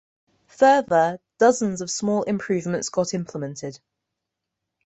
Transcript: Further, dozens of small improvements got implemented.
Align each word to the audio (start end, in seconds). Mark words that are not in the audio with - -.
Further, 0.47 1.19
dozens 1.37 1.79
of 1.79 1.91
small 1.91 2.23
improvements 2.23 2.89
got 2.89 3.13
implemented. 3.13 3.77